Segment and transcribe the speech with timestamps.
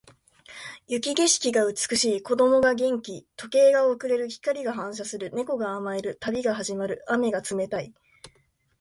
[0.87, 2.23] 雪景色が美しい。
[2.23, 3.27] 子供が元気。
[3.35, 4.29] 時計が遅れる。
[4.29, 5.29] 光が反射する。
[5.35, 6.17] 猫が甘える。
[6.19, 7.03] 旅が始まる。
[7.07, 7.93] 雨が冷たい。